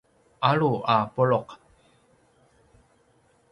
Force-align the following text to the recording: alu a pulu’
alu 0.49 0.71
a 0.95 0.97
pulu’ 1.13 1.39